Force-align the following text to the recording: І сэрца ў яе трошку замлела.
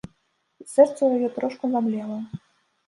І 0.63 0.65
сэрца 0.73 0.95
ў 1.03 1.11
яе 1.21 1.29
трошку 1.37 1.65
замлела. 1.77 2.19